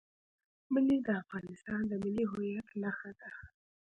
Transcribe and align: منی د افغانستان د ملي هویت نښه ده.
منی 0.73 0.97
د 1.05 1.07
افغانستان 1.21 1.81
د 1.87 1.93
ملي 2.03 2.25
هویت 2.31 2.67
نښه 2.81 3.11
ده. 3.19 3.29